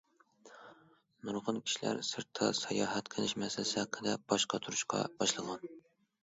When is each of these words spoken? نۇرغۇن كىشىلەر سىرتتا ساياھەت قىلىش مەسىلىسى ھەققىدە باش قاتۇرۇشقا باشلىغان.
نۇرغۇن 1.27 1.59
كىشىلەر 1.67 1.99
سىرتتا 2.07 2.47
ساياھەت 2.61 3.11
قىلىش 3.17 3.35
مەسىلىسى 3.43 3.79
ھەققىدە 3.83 4.17
باش 4.33 4.47
قاتۇرۇشقا 4.55 5.05
باشلىغان. 5.21 5.71